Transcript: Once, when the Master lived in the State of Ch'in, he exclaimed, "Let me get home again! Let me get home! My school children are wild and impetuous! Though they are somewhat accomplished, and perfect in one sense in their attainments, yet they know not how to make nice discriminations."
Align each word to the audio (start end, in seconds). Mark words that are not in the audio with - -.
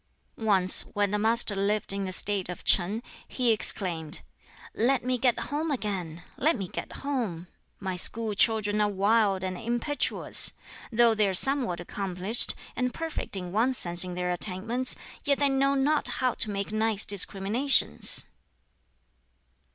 Once, 0.35 0.81
when 0.95 1.11
the 1.11 1.19
Master 1.19 1.55
lived 1.55 1.93
in 1.93 2.05
the 2.05 2.11
State 2.11 2.49
of 2.49 2.63
Ch'in, 2.63 3.03
he 3.27 3.51
exclaimed, 3.51 4.21
"Let 4.73 5.05
me 5.05 5.19
get 5.19 5.37
home 5.51 5.69
again! 5.69 6.23
Let 6.37 6.57
me 6.57 6.67
get 6.69 6.91
home! 7.05 7.45
My 7.79 7.95
school 7.97 8.33
children 8.33 8.81
are 8.81 8.89
wild 8.89 9.43
and 9.43 9.55
impetuous! 9.55 10.53
Though 10.91 11.13
they 11.13 11.27
are 11.27 11.35
somewhat 11.35 11.79
accomplished, 11.79 12.55
and 12.75 12.91
perfect 12.91 13.35
in 13.35 13.51
one 13.51 13.73
sense 13.73 14.03
in 14.03 14.15
their 14.15 14.31
attainments, 14.31 14.95
yet 15.23 15.37
they 15.37 15.49
know 15.49 15.75
not 15.75 16.07
how 16.07 16.33
to 16.33 16.49
make 16.49 16.71
nice 16.71 17.05
discriminations." 17.05 18.25